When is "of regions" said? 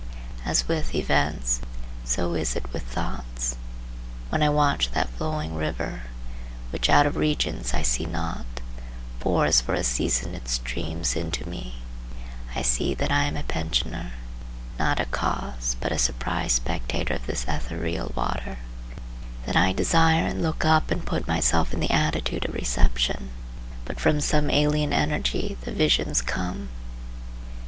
7.05-7.75